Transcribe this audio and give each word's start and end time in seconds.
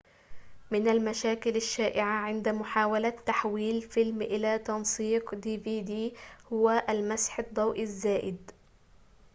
من 0.71 0.87
المشاكل 0.87 1.55
الشائعة 1.55 2.05
عند 2.21 2.49
محاولة 2.49 3.09
تحويل 3.09 3.81
فيلم 3.81 4.21
إلى 4.21 4.59
تنسيق 4.59 5.35
dvd 5.35 6.15
هو 6.53 6.83
المسح 6.89 7.39
الضوئي 7.39 7.83
الزائد 7.83 8.51